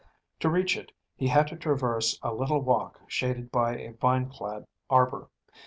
To 0.39 0.49
reach 0.49 0.77
it 0.77 0.93
he 1.15 1.27
had 1.27 1.45
to 1.49 1.55
traverse 1.55 2.17
a 2.23 2.33
little 2.33 2.59
walk 2.59 3.01
shaded 3.05 3.51
by 3.51 3.75
a 3.77 3.93
vineclad 3.93 4.65
arbor. 4.89 5.29